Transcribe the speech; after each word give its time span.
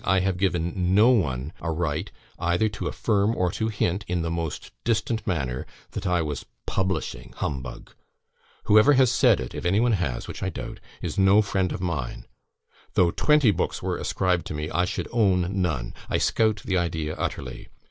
I 0.03 0.21
have 0.21 0.37
given 0.39 0.95
NO 0.95 1.09
ONE 1.11 1.53
a 1.61 1.69
right 1.71 2.09
either 2.39 2.67
to 2.69 2.87
affirm, 2.87 3.35
or 3.35 3.51
to 3.51 3.67
hint, 3.67 4.03
in 4.07 4.23
the 4.23 4.31
most 4.31 4.71
distant 4.83 5.27
manner, 5.27 5.67
that 5.91 6.07
I 6.07 6.23
was 6.23 6.43
'publishing' 6.65 7.33
(humbug!) 7.37 7.93
Whoever 8.63 8.93
has 8.93 9.11
said 9.11 9.39
it 9.39 9.53
if 9.53 9.63
any 9.63 9.79
one 9.79 9.91
has, 9.91 10.27
which 10.27 10.41
I 10.41 10.49
doubt 10.49 10.79
is 11.03 11.19
no 11.19 11.43
friend 11.43 11.71
of 11.71 11.81
mine. 11.81 12.25
Though 12.95 13.11
twenty 13.11 13.51
books 13.51 13.83
were 13.83 13.97
ascribed 13.99 14.47
to 14.47 14.55
me, 14.55 14.71
I 14.71 14.85
should 14.85 15.07
own 15.11 15.61
none. 15.61 15.93
I 16.09 16.17
scout 16.17 16.63
the 16.65 16.79
idea 16.79 17.13
utterly. 17.15 17.67